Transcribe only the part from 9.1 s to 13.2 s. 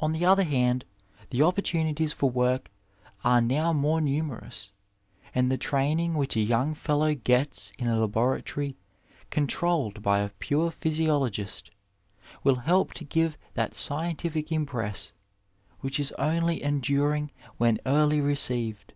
controlled by a pure physiologist will hdp to